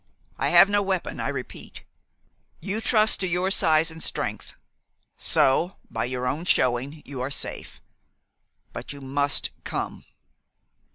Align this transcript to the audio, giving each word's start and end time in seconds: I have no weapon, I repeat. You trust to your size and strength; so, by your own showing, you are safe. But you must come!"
I 0.39 0.49
have 0.49 0.67
no 0.67 0.81
weapon, 0.81 1.19
I 1.19 1.27
repeat. 1.27 1.83
You 2.59 2.81
trust 2.81 3.19
to 3.19 3.27
your 3.27 3.51
size 3.51 3.91
and 3.91 4.01
strength; 4.01 4.55
so, 5.15 5.75
by 5.91 6.05
your 6.05 6.25
own 6.25 6.43
showing, 6.45 7.03
you 7.05 7.21
are 7.21 7.29
safe. 7.29 7.79
But 8.73 8.93
you 8.93 9.01
must 9.01 9.51
come!" 9.63 10.05